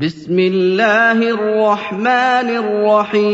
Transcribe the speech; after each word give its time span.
بسم 0.00 0.38
الله 0.38 1.12
الرحمن 1.12 2.48
الرحيم. 2.56 3.28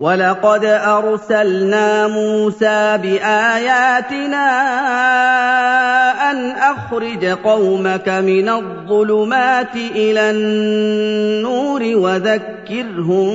وَلَقَدْ 0.00 0.64
أَرْسَلْنَا 0.64 2.06
مُوسَىٰ 2.08 2.98
بِآيَاتِنَا 3.02 4.46
أَنْ 6.30 6.50
أَخْرِجْ 6.50 7.24
قَوْمَكَ 7.24 8.08
مِنَ 8.08 8.48
الظُّلُمَاتِ 8.48 9.76
إِلَى 9.76 10.30
النُّورِ 10.30 11.82
وَذَكِّرْهُم 11.96 13.30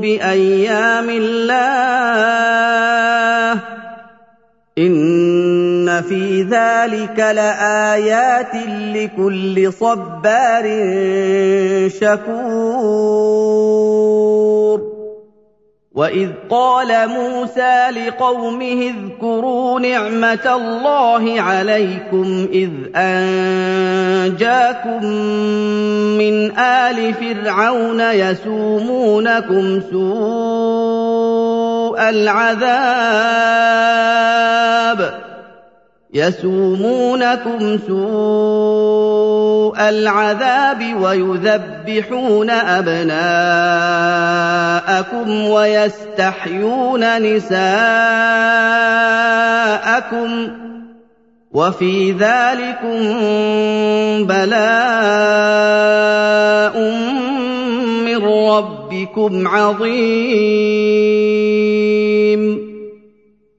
بِأَيَّامِ 0.00 1.08
اللَّهِ 1.10 1.54
ۚ 3.60 3.62
إِنَّ 4.78 6.02
فِي 6.08 6.42
ذَٰلِكَ 6.42 7.18
لَآيَاتٍ 7.18 8.54
لِّكُلِّ 8.94 9.72
صَبَّارٍ 9.72 10.64
شَكُورٍ 12.00 13.14
وَإِذْ 15.94 16.50
قَالَ 16.50 17.08
مُوسَىٰ 17.08 17.90
لِقَوْمِهِ 17.90 18.92
اذْكُرُوا 18.94 19.80
نِعْمَةَ 19.80 20.54
اللَّهِ 20.54 21.40
عَلَيْكُمْ 21.40 22.48
إِذْ 22.52 22.70
أَنجَاكُم 22.96 24.54
مِّنْ 26.18 26.58
آلِ 26.58 27.14
فِرْعَوْنَ 27.14 28.00
يَسُومُونَكُمْ 28.00 29.80
سُوءَ 29.90 31.30
الْعَذَابِ 32.10 32.74
يَسُومُونَكُمْ 36.14 37.78
سُوءَ 37.86 39.13
الْعَذَابِ 39.78 40.80
وَيُذَبِّحُونَ 41.00 42.50
أَبْنَاءَكُمْ 42.50 43.18
وَيَسْتَحْيُونَ 45.48 47.22
نِسَاءَكُمْ 47.22 47.58
ۚ 50.48 50.50
وَفِي 51.54 52.12
ذَٰلِكُم 52.12 52.98
بَلَاءٌ 54.26 54.64
مِّن 58.06 58.18
رَّبِّكُمْ 58.26 59.48
عَظِيمٌ. 59.48 60.84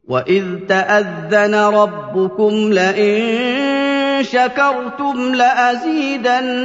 وَإِذْ 0.08 0.44
تَأَذَّنَ 0.70 1.56
رَبُّكُمْ 1.56 2.74
لَئِن 2.74 3.65
شَكَرْتُمْ 4.24 5.36
لَأَزِيدَنَّكُمْ 5.36 6.56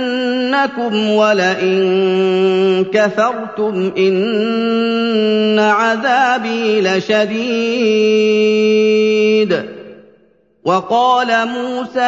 وَلَئِن 1.11 2.85
كَفَرْتُمْ 2.95 3.93
إِنَّ 3.99 5.59
عَذَابِي 5.59 6.81
لَشَدِيدٌ. 6.81 7.41
وَقَالَ 10.65 11.49
مُوسَىٰ 11.49 12.01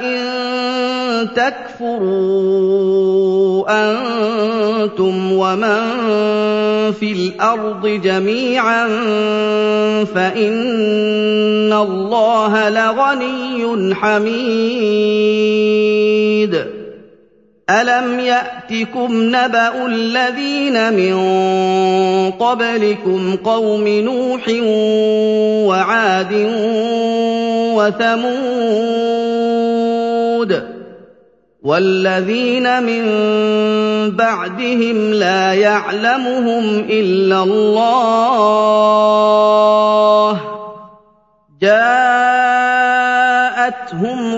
إِن 0.00 0.39
تَكْفُرُوا 1.24 2.00
أَنتُمْ 3.68 5.32
وَمَن 5.32 5.80
فِي 7.00 7.12
الْأَرْضِ 7.12 7.86
جَمِيعًا 7.86 8.88
فَإِنَّ 10.04 11.72
اللَّهَ 11.72 12.68
لَغَنِيٌّ 12.68 13.94
حَمِيدٌ. 13.94 14.40
أَلَمْ 17.70 18.20
يَأْتِكُمْ 18.20 19.08
نَبَأُ 19.12 19.86
الَّذِينَ 19.86 20.92
مِن 20.92 21.14
قَبْلِكُمْ 22.30 23.36
قَوْمِ 23.36 23.88
نُوحٍ 23.88 24.48
وَعَادٍ 25.68 26.32
وَثَمُودَ؟ 27.78 30.69
وَالَّذِينَ 31.62 32.82
مِن 32.82 33.02
بَعْدِهِمْ 34.16 34.96
لَا 35.12 35.54
يَعْلَمُهُمْ 35.54 36.64
إِلَّا 36.88 37.42
اللَّهُ 37.42 38.72
ۚ. 40.34 40.38
جَاءَتْهُمْ 41.60 41.94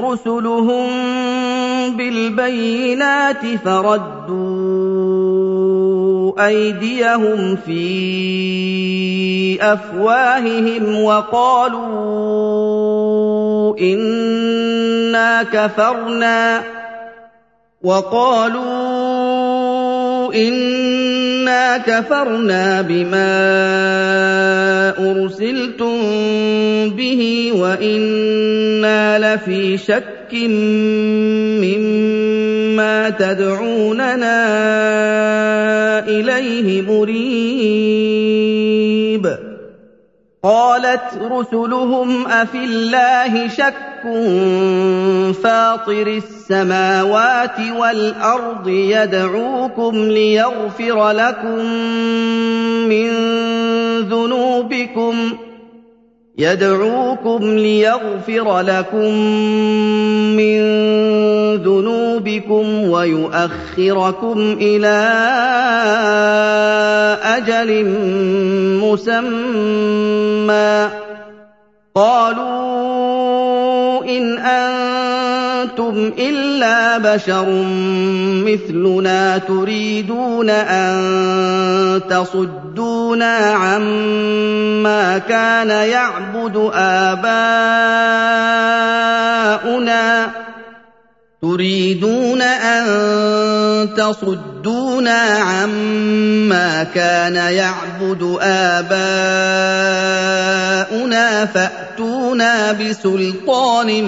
رُسُلُهُم 0.07 0.87
بِالْبَيِّنَاتِ 1.97 3.47
فَرَدُّوا 3.65 4.43
أَيْدِيَهُمْ 6.47 7.57
فِي 7.57 9.59
أَفْوَاهِهِمْ 9.63 11.03
وَقَالُوا 11.03 11.93
إِنَّا 13.79 15.43
كَفَرْنَا. 15.43 16.82
وَقَالُوا 17.83 19.43
إِنَّا 20.35 21.79
كَفَرْنَا 21.79 22.83
بِمَا 22.83 23.35
أُرْسِلْتُم 25.11 25.99
بِهِ 26.95 27.53
وَإِنَّا 27.55 29.19
لَفِي 29.19 29.79
شَكٍّ 29.79 30.35
مِّمَّا 31.59 33.11
تَدْعُونَنَا 33.11 34.39
إِلَيْهِ 36.09 36.83
مُرِيبٍ 36.83 37.52
قَالَتْ 40.45 41.23
رُسُلُهُمْ 41.23 42.27
أَفِي 42.27 42.65
اللَّهِ 42.65 43.49
شَكٌّ 43.49 44.03
فَاطِرِ 45.43 46.07
السَّمَاوَاتِ 46.07 47.59
وَالْأَرْضِ 47.79 48.69
يَدْعُوكُمْ 48.69 49.95
لِيَغْفِرَ 49.95 51.11
لَكُم 51.11 51.65
مِّن 52.91 53.11
ذُنُوبِكُمْ 54.11 55.17
يدعوكم 56.39 57.45
ليغفر 57.45 58.61
لكم 58.61 59.15
من 60.37 60.63
ذنوبكم 61.57 62.89
ويؤخركم 62.89 64.57
إلى 64.61 64.99
أجل 67.23 67.85
مسمى. 68.83 70.89
قالوا 71.95 74.05
إن 74.05 74.39
أنتم 75.93 76.13
إلا 76.19 76.99
بشر 76.99 77.47
مثلنا 78.47 79.39
تريدون 79.39 80.51
أن 80.51 82.01
تصدونا 82.11 83.37
عما 83.37 85.19
كان 85.19 85.71
يعبد 85.71 86.71
آباؤنا. 86.75 87.33
تريدون 91.43 92.43
أن 92.43 93.95
تصدونا 93.95 95.21
عما 95.21 96.85
كان 96.95 97.37
يعبد 97.37 98.37
آباؤنا 98.41 98.87
فأتونا 101.47 102.73
بسلطان 102.73 104.05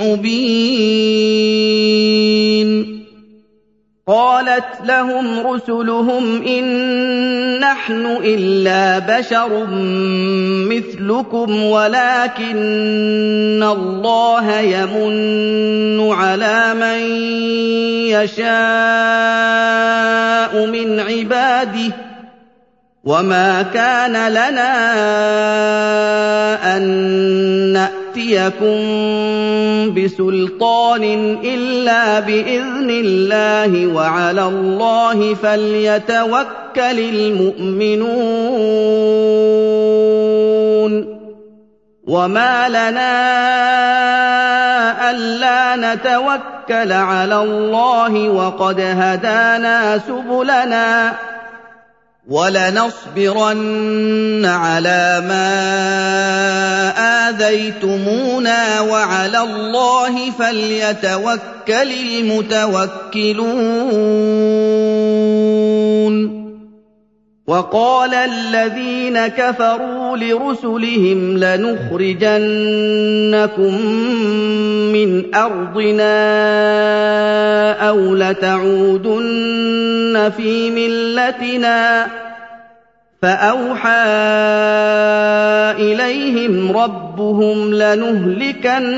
مبين. 0.00 1.18
قالت 4.08 4.64
لهم 4.84 5.46
رسلهم 5.46 6.42
إن 6.42 6.64
نحن 7.60 8.06
إلا 8.24 8.98
بشر 8.98 9.66
مثلكم 10.72 11.62
ولكن 11.62 12.56
الله 13.62 14.60
يمن 14.60 16.12
على 16.12 16.74
من 16.74 16.98
يشاء 18.08 18.48
من 20.66 21.00
عباده 21.00 21.92
وما 23.04 23.62
كان 23.62 24.28
لنا 24.30 24.76
أن 26.76 27.88
ناتيكم 28.18 29.94
بسلطان 29.94 31.04
إلا 31.44 32.20
بإذن 32.20 32.90
الله 32.90 33.86
وعلى 33.86 34.44
الله 34.44 35.34
فليتوكل 35.34 36.98
المؤمنون. 36.98 38.08
وما 42.08 42.68
لنا 42.68 43.18
ألا 45.10 45.76
نتوكل 45.76 46.92
على 46.92 47.42
الله 47.42 48.28
وقد 48.28 48.80
هدانا 48.80 49.98
سبلنا 49.98 51.12
وَلَنَصْبِرَنَّ 52.28 53.64
عَلَىٰ 54.44 55.24
مَا 55.28 55.48
آذَيْتُمُونَا 57.28 58.80
وَعَلَى 58.80 59.40
اللَّهِ 59.40 60.30
فَلْيَتَوَكَّلِ 60.30 61.90
الْمُتَوَكِّلُونَ. 61.92 62.98
وَقَالَ 67.48 68.14
الَّذِينَ 68.14 69.26
كَفَرُوا 69.26 70.16
لِرُسُلِهِمْ 70.16 71.38
لَنُخْرِجَنَّكُم 71.38 72.52
مِّنْ 74.92 75.34
أَرْضِنَا 75.34 76.12
أَوْ 77.88 78.14
لَتَعُودُنَّ 78.14 79.52
فِي 80.36 80.70
مِلَّتِنَا 80.70 82.06
ۖ 82.06 82.08
فَأَوْحَىٰ 83.22 83.90
إِلَيْهِمْ 85.80 86.76
رَبُّهُمْ 86.76 87.74
لَنُهْلِكَنَّ 87.74 88.88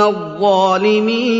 الظَّالِمِينَ. 0.00 1.30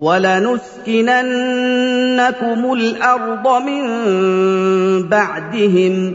وَلَنُسْكِنَنَّكُمُ 0.00 2.72
الْأَرْضَ 2.72 3.62
مِن 3.62 3.82
بَعْدِهِمْ 5.08 6.10
ۚ. 6.10 6.14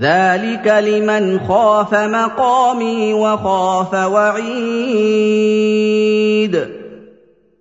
ذَٰلِكَ 0.00 0.66
لِمَنْ 0.66 1.40
خَافَ 1.48 1.94
مَقَامِي 1.94 3.14
وَخَافَ 3.14 3.94
وَعِيدِ. 3.94 4.50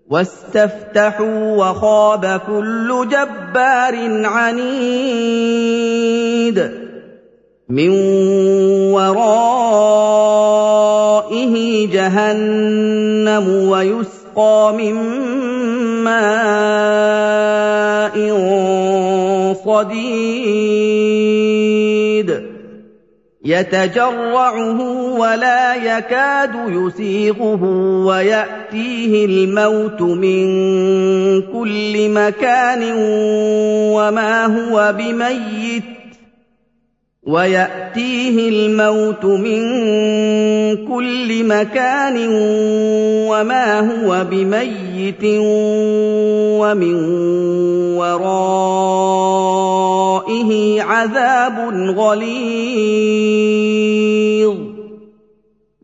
وَاسْتَفْتَحُوا 0.10 1.58
وَخَابَ 1.58 2.42
كُلُّ 2.48 3.08
جَبَّارٍ 3.12 4.26
عَنِيدٍ. 4.26 4.70
مِّن 7.70 7.90
وَرَائِهِ 8.94 9.50
جَهَنَّمُ 11.94 13.70
وَيُسْقَىٰ 13.70 14.19
يُسْقَىٰ 14.40 14.72
مِن 14.78 14.96
مَّاءٍ 16.04 17.40
صَدِيدٍ 19.66 20.40
يَتَجَرَّعُهُ 23.46 24.80
وَلَا 25.20 25.76
يَكَادُ 25.76 26.52
يُسِيغُهُ 26.68 27.64
وَيَأْتِيهِ 28.06 29.26
الْمَوْتُ 29.26 30.02
مِن 30.02 30.46
كُلِّ 31.42 32.10
مَكَانٍ 32.10 32.84
وَمَا 33.96 34.46
هُوَ 34.46 34.94
بِمَيِّتٍ 34.98 35.99
وَيَأْتِيهِ 37.28 38.50
الْمَوْتُ 38.50 39.26
مِن 39.26 39.62
كُلِّ 40.88 41.44
مَكَانٍ 41.44 42.16
وَمَا 43.28 43.68
هُوَ 43.92 44.24
بِمَيِّتٍ 44.32 45.24
وَمِن 46.64 46.96
وَرَائِهِ 48.00 48.42
عَذَابٌ 50.82 51.56
غَلِيظٌ. 52.00 53.99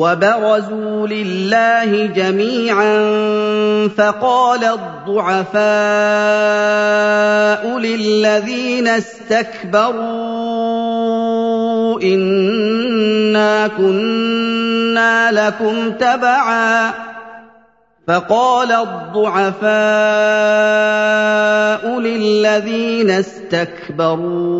وَبَرَزُوا 0.00 1.06
لِلَّهِ 1.06 2.06
جَمِيعًا 2.06 2.92
فَقَالَ 3.96 4.64
الضُّعَفَاءُ 4.64 5.60
لِلَّذِينَ 7.78 8.88
اسْتَكْبَرُوا 8.88 10.00
إِنَّا 12.02 13.68
كُنَّا 13.68 15.32
لَكُمْ 15.32 15.90
تَبَعًا 15.92 16.90
فَقَالَ 18.08 18.72
الضُّعَفَاءُ 18.72 19.70
لِلَّذِينَ 22.00 23.10
اسْتَكْبَرُوا 23.10 24.50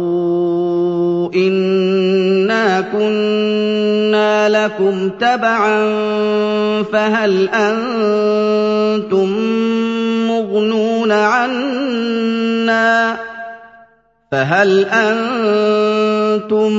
إِنَّا 1.35 2.81
كُنَّا 2.81 4.49
لَكُمْ 4.49 5.11
تَبَعًا 5.21 5.79
فَهَلْ 6.83 7.49
أَنتُم 7.49 9.29
مُّغْنُونَ 10.31 11.13
عَنَّا 11.13 13.17
فَهَلْ 14.33 14.85
أَنتُم 14.85 16.73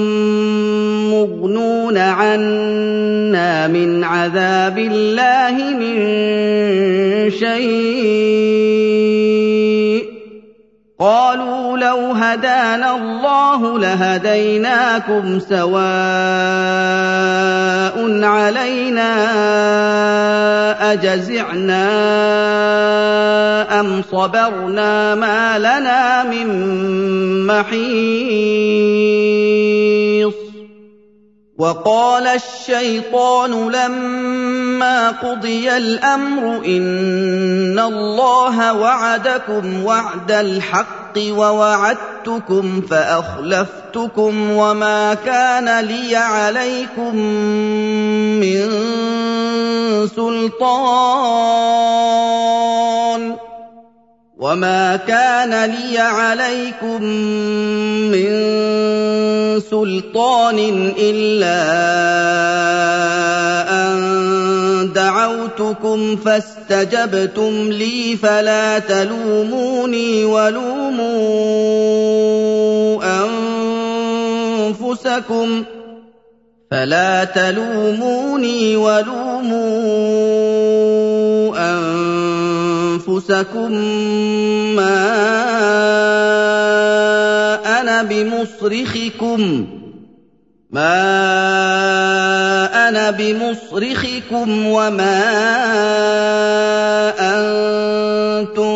مُّغْنُونَ 1.13 1.98
عَنَّا 1.98 3.67
مِنْ 3.67 4.03
عَذَابِ 4.03 4.77
اللَّهِ 4.77 5.55
مِن 5.79 6.00
شَيْءٍ؟ 7.29 8.81
قَالُوا 11.00 11.31
لَوْ 11.91 12.12
هَدَانَا 12.15 12.95
اللَّهُ 12.95 13.79
لَهَدَيْنَاكُمْ 13.79 15.39
ۖ 15.39 15.43
سَوَاءٌ 15.43 15.81
عَلَيْنَا 18.24 19.12
أَجَزِعْنَا 20.93 21.83
أَمْ 23.79 24.03
صَبَرْنَا 24.12 25.15
مَا 25.15 25.60
لَنَا 25.60 26.24
مِن 26.24 26.48
مَّحِيصٍ. 27.48 27.81
وَقَالَ 31.62 32.27
الشَّيْطَانُ 32.27 33.70
لَمَّا 33.70 35.12
قُضِيَ 35.12 35.77
الْأَمْرُ 35.77 36.65
إِنَّ 36.65 37.80
اللَّهَ 37.80 38.74
وَعَدَكُمْ 38.74 39.84
وَعْدَ 39.86 40.32
الْحَقِّ 40.32 41.15
وَوَعَدتُّكُمْ 41.18 42.82
فَأَخْلَفْتُكُمْ 42.82 44.51
وَمَا 44.51 45.13
كَانَ 45.13 45.86
لِيَ 45.86 46.15
عَلَيْكُم 46.15 47.15
مِّن 48.41 48.62
سُلْطَانٍ 50.15 51.62
وَمَا 54.41 54.95
كَانَ 55.05 55.53
لِيَ 55.69 55.98
عَلَيْكُم 56.00 57.03
مِّن 58.10 58.31
سُلْطَانٍ 59.69 60.60
إِلَّا 60.98 61.62
أَن 63.69 63.93
دَعَوْتُكُمْ 64.95 66.15
فَاسْتَجَبْتُمْ 66.15 67.69
لِي 67.69 68.17
فَلَا 68.17 68.79
تَلُومُونِي 68.79 70.25
وَلُومُوا 70.25 71.12
أَنفُسَكُمْ 74.65 75.63
فَلَا 76.71 77.24
تَلُومُونِي 77.24 78.75
وَلُومُوا 78.75 80.50
أَنفُسَكُم 83.12 83.72
مَّا 84.75 85.03
أَنَا 87.82 88.03
بِمُصْرِخِكُمْ. 88.03 89.65
مَا 90.72 90.94
أَنَا 92.89 93.12
بِمُصْرِخِكُمْ 93.12 94.68
وَمَا 94.68 95.22
أَنتُم 97.20 98.74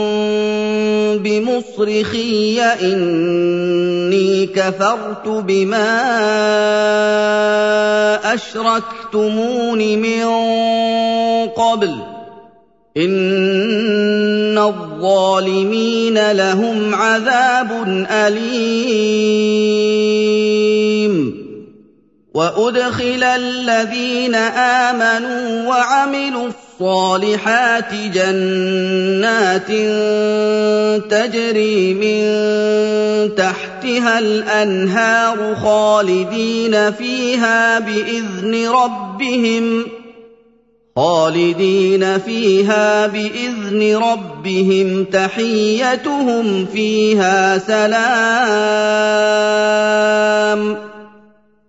بِمُصْرِخِيَّ 1.23 2.61
ۖ. 2.61 2.83
إِنِّي 2.83 4.45
كَفَرْتُ 4.45 5.27
بِمَا 5.27 5.87
أَشْرَكْتُمُونِ 8.33 9.79
مِن 9.79 10.25
قَبْلُ 11.47 11.87
ۗ. 11.89 12.04
إِنَّ 12.97 14.57
الظَّالِمِينَ 14.57 16.31
لَهُمْ 16.31 16.95
عَذَابٌ 16.95 17.71
أَلِيمٌ. 18.11 19.25
وَأُدْخِلَ 22.33 23.23
الَّذِينَ 23.23 24.35
آمَنُوا 24.35 25.67
وَعَمِلُوا 25.69 26.47
الصَّالِحَاتِ 26.47 27.93
جَنَّاتٍ 28.13 29.71
تَجْرِي 31.11 31.93
مِن 31.93 32.19
تَحْتِهَا 33.35 34.19
الْأَنْهَارُ 34.19 35.55
خَالِدِينَ 35.55 36.91
فِيهَا 36.91 37.79
بِإِذْنِ 37.79 38.67
رَبِّهِمْ 38.67 39.85
خالدين 40.97 42.19
فيها 42.19 43.07
بإذن 43.07 43.97
ربهم 43.97 45.03
تحيتهم 45.03 46.65
فيها 46.65 47.57
سلام. 47.57 47.95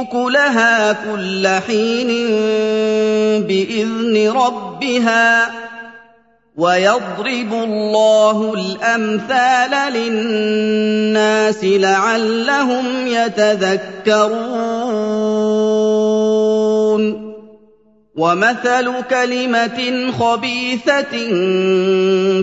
أُكُلَهَا 0.00 0.92
كُلَّ 0.92 1.48
حِينٍ 1.66 2.10
بِإِذْنِ 3.46 4.30
رَبِّهَا 4.30 5.46
ۗ 5.46 5.50
وَيَضْرِبُ 6.56 7.52
اللَّهُ 7.52 8.54
الْأَمْثَالَ 8.54 9.92
لِلنَّاسِ 9.92 11.64
لَعَلَّهُمْ 11.64 13.06
يَتَذَكَّرُونَ 13.06 14.85
وَمَثَلُ 18.16 18.86
كَلِمَةٍ 19.10 19.80
خَبِيثَةٍ 20.18 21.14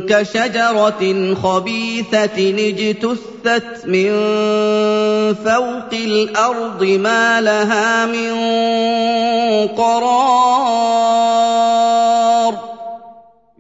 كَشَجَرَةٍ 0.10 1.04
خَبِيثَةٍ 1.34 2.38
اجْتُثَّتْ 2.70 3.72
مِن 3.86 4.10
فَوْقِ 5.34 5.92
الْأَرْضِ 5.94 6.84
مَا 6.84 7.42
لَهَا 7.42 8.06
مِن 8.06 8.32
قَرَارٍ 9.74 11.83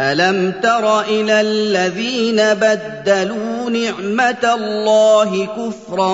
أَلَمْ 0.00 0.52
تَرَ 0.62 1.00
إِلَى 1.00 1.40
الَّذِينَ 1.40 2.36
بَدَّلُوا 2.54 3.70
نِعْمَةَ 3.70 4.54
اللَّهِ 4.54 5.46
كُفْرًا 5.56 6.12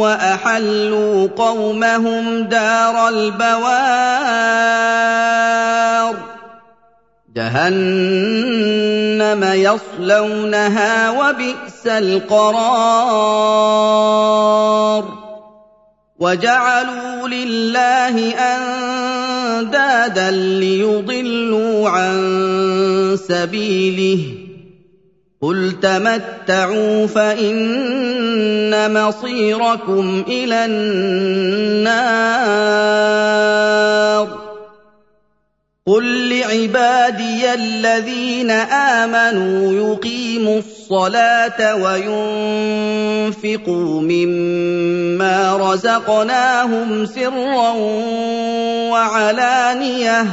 وَأَحَلُّوا 0.00 1.28
قَوْمَهُمْ 1.36 2.42
دَارَ 2.48 3.08
الْبَوَارِ 3.08 3.76
جَهَنَّمَ 7.36 8.24
يَصْلَوْنَهَا 9.44 11.10
ۖ 11.10 11.14
وَبِئْسَ 11.18 11.86
الْقَرَارُ 11.86 12.86
وَجَعَلُوا 16.18 17.28
لِلَّهِ 17.28 18.16
أَندَادًا 18.34 20.30
لِّيُضِلُّوا 20.30 21.88
عَن 21.88 22.16
سَبِيلِهِ 23.28 24.18
ۗ 24.24 24.28
قُلْ 25.42 25.80
تَمَتَّعُوا 25.80 27.06
فَإِنَّ 27.06 28.72
مَصِيرَكُمْ 28.94 30.24
إِلَى 30.28 30.64
النَّارِ 30.64 32.06
قُل 35.88 36.42
عِبَادِيَ 36.42 37.54
الَّذِينَ 37.54 38.50
آمَنُوا 38.50 39.72
يُقِيمُوا 39.72 40.58
الصَّلَاةَ 40.58 41.74
وَيُنفِقُوا 43.06 44.00
مِمَّا 44.02 45.56
رَزَقْنَاهُمْ 45.56 47.06
سِرًّا 47.06 47.70
وَعَلَانِيَةً 48.90 50.26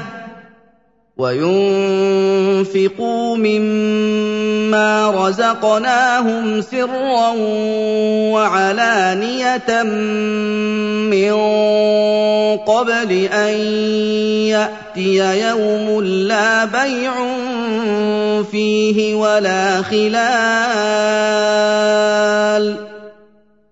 وَيُنفِقُوا 1.17 2.97
مِمَّا 3.37 5.11
رَزَقْنَاهُمْ 5.11 6.61
سِرًّا 6.61 7.29
وَعَلَانِيَةً 8.33 9.83
مِّن 11.13 11.33
قَبْلِ 12.65 13.11
أَن 13.29 13.53
يَأْتِيَ 14.49 15.19
يَوْمٌ 15.49 16.01
لَّا 16.01 16.65
بَيْعٌ 16.65 17.13
فِيهِ 18.49 19.15
وَلَا 19.15 19.81
خِلَالٌ 19.85 20.33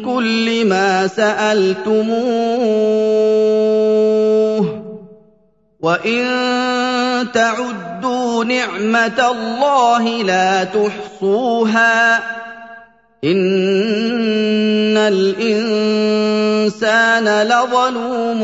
كُلِّ 0.00 0.64
مَا 0.64 1.06
سَأَلْتُمُوهُ 1.06 2.20
وَإِن 5.80 6.24
تَعُدُّوا 7.32 7.89
نِعْمَةَ 8.44 9.30
اللَّهِ 9.30 10.22
لَا 10.22 10.64
تُحْصُوهَا 10.64 12.18
ۗ. 12.18 12.22
إِنَّ 13.24 14.96
الْإِنسَانَ 14.96 17.42
لَظَلُومٌ 17.42 18.40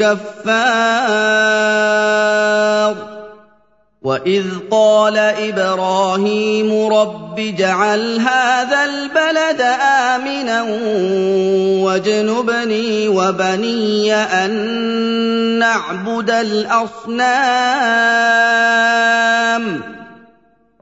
كَفَّارٌ. 0.00 2.83
وَإِذْ 4.14 4.70
قَالَ 4.70 5.18
إِبْرَاهِيمُ 5.18 6.86
رَبِّ 6.92 7.38
اجْعَلْ 7.38 8.20
هَٰذَا 8.20 8.84
الْبَلَدَ 8.84 9.60
آمِنًا 10.14 10.62
وَاجْنُبْنِي 11.84 13.08
وَبَنِيَّ 13.08 14.14
أَن 14.14 14.50
نَّعْبُدَ 15.58 16.30
الْأَصْنَامَ 16.30 17.24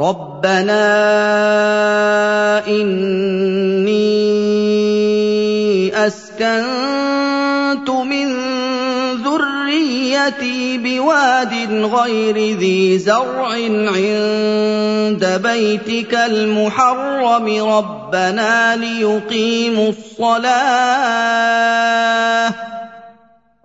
رَبَّنَا 0.00 0.82
إِنِّي 2.66 4.02
أَسْكَنتُ 6.06 7.90
مِن 7.90 8.26
ذُرِّيَّتِي 9.22 10.78
بِوَادٍ 10.78 11.54
غَيْرِ 11.94 12.58
ذِي 12.58 12.98
زَرْعٍ 12.98 13.48
عِندَ 13.94 15.22
بَيْتِكَ 15.42 16.14
الْمُحَرَّمِ 16.14 17.46
رَبَّنَا 17.62 18.76
لِيُقِيمُوا 18.76 19.88
الصَّلَاةَ 19.88 21.14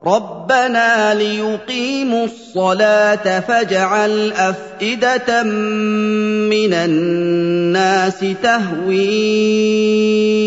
رَبَّنَا 0.09 1.13
لِيُقِيمُوا 1.13 2.25
الصَّلَاةَ 2.25 3.39
فَاجْعَلْ 3.39 4.31
أَفْئِدَةً 4.33 5.43
مِّنَ 5.43 6.73
النَّاسِ 6.73 8.19
تَهْوِي 8.43 8.97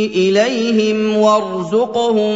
إِلَيْهِمْ 0.06 1.16
وَارْزُقْهُم 1.16 2.34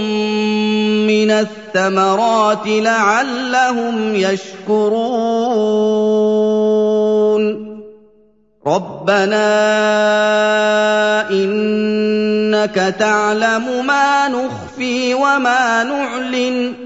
مِّنَ 1.07 1.31
الثَّمَرَاتِ 1.31 2.67
لَعَلَّهُمْ 2.67 4.15
يَشْكُرُونَ 4.15 5.47
رَبَّنَا 8.67 9.51
إِنَّكَ 11.31 12.95
تَعْلَمُ 12.99 13.87
مَا 13.87 14.29
نُخْفِي 14.29 15.15
وَمَا 15.15 15.85
نُعْلِنُ 15.85 16.86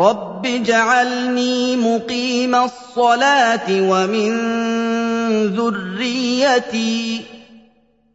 رَبِّ 0.00 0.46
اجْعَلْنِي 0.46 1.76
مُقِيمَ 1.76 2.54
الصَّلَاةِ 2.54 3.68
وَمِن 3.70 4.32
ذُرِّيَّتِي 5.56 7.18
ۚ 7.18 7.22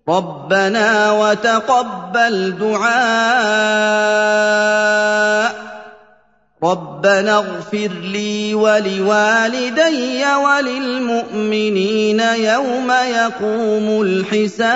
رَبَّنَا 0.10 1.12
وَتَقَبَّلْ 1.12 2.58
دُعَاءِ 2.60 3.06
رَبَّنَا 6.64 7.38
اغْفِرْ 7.38 7.92
لِي 8.14 8.54
وَلِوَالِدَيَّ 8.56 10.26
وَلِلْمُؤْمِنِينَ 10.36 12.20
يَوْمَ 12.20 12.92
يَقُومُ 12.92 14.02
الْحِسَابُ 14.02 14.76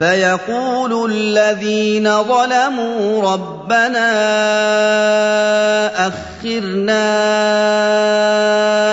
فَيَقُولُ 0.00 1.10
الَّذِينَ 1.12 2.22
ظَلَمُوا 2.22 3.32
رَبَّنَا 3.32 4.10
أَخِّرْنَا 6.06 7.04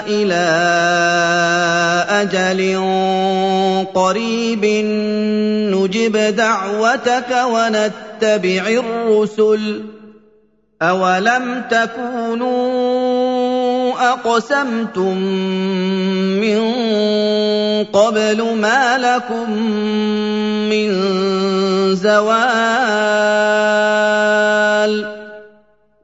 إِلَىٰ 0.09 0.49
أَجَلٍ 2.09 2.61
قَرِيبٍ 3.93 4.65
نُّجِبْ 5.75 6.17
دَعْوَتَكَ 6.17 7.31
وَنَتَّبِعِ 7.45 8.63
الرُّسُلَ 8.67 9.81
ۗ 9.81 9.85
أَوَلَمْ 10.81 11.63
تَكُونُوا 11.69 13.24
أَقْسَمْتُم 13.99 15.17
مِّن 16.41 16.59
قَبْلُ 17.93 18.39
مَا 18.55 18.97
لَكُم 18.97 19.51
مِّن 20.69 20.89
زَوَالٍ 21.95 22.45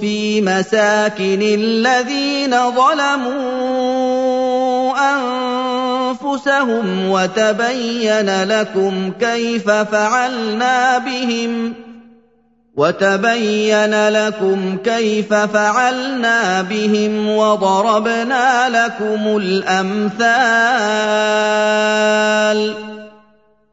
فِي 0.00 0.40
مَسَاكِنِ 0.40 1.42
الَّذِينَ 1.42 2.52
ظَلَمُوا 2.70 4.12
أَنفُسَهُمْ 5.12 7.08
وَتَبَيَّنَ 7.10 8.44
لَكُمْ 8.48 9.12
كَيْفَ 9.20 9.70
فَعَلْنَا 9.70 10.98
بِهِمْ 10.98 11.72
ۚ 11.72 11.91
وَتَبَيَّنَ 12.76 14.08
لَكُمْ 14.08 14.76
كَيْفَ 14.84 15.34
فَعَلْنَا 15.34 16.62
بِهِمْ 16.62 17.28
وَضَرَبْنَا 17.28 18.68
لَكُمُ 18.68 19.36
الْأَمْثَالَ. 19.36 20.32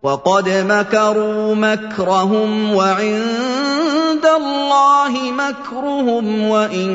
وَقَدْ 0.04 0.50
مَكَرُوا 0.50 1.56
مَكْرَهُمْ 1.56 2.76
وَعِندَ 2.76 4.26
اللَّهِ 4.26 5.32
مَكْرُهُمْ 5.32 6.50
وَإِن 6.50 6.90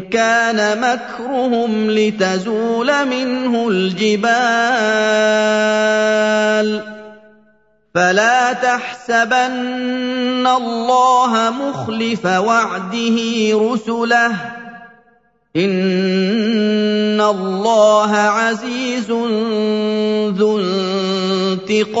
كَانَ 0.00 0.80
مَكْرُهُمْ 0.80 1.90
لِتَزُولَ 1.90 3.06
مِنْهُ 3.06 3.68
الْجِبَالُ. 3.68 4.30
فَلَا 7.94 8.52
تَحْسَبَنَّ 8.52 10.46
اللَّهَ 10.46 11.50
مُخْلِفَ 11.50 12.26
وَعْدِهِ 12.26 13.18
رُسُلَهُ 13.54 14.28
ۗ. 14.28 14.34
إِنَّ 15.56 17.20
اللَّهَ 17.20 18.16
عَزِيزٌ 18.16 19.10
ذُو 20.38 20.58
انتِقَامٍ. 20.58 22.00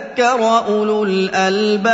أُولُو 0.23 1.03
الْأَلْبَابِ. 1.03 1.91